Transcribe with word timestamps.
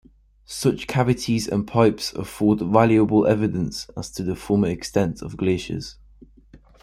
Such 0.47 0.87
cavities 0.87 1.47
and 1.47 1.67
pipes 1.67 2.11
afford 2.13 2.59
valuable 2.61 3.27
evidence 3.27 3.87
as 3.95 4.09
to 4.13 4.23
the 4.23 4.35
former 4.35 4.65
extent 4.67 5.21
of 5.21 5.37
glaciers. 5.37 5.97